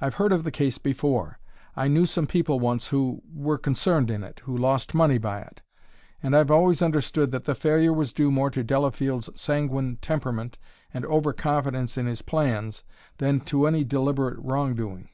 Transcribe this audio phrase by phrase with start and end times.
[0.00, 1.38] I've heard of the case before;
[1.76, 5.60] I knew some people once who were concerned in it who lost money by it
[6.22, 10.56] and I've always understood that the failure was due more to Delafield's sanguine temperament
[10.94, 12.84] and over confidence in his plans
[13.18, 15.10] than to any deliberate wrongdoing.